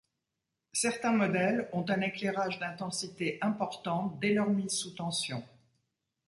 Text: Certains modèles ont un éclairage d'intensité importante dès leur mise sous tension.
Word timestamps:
Certains 0.73 1.11
modèles 1.11 1.69
ont 1.73 1.85
un 1.89 2.01
éclairage 2.01 2.57
d'intensité 2.57 3.37
importante 3.41 4.17
dès 4.19 4.33
leur 4.33 4.49
mise 4.49 4.71
sous 4.71 4.95
tension. 4.95 5.43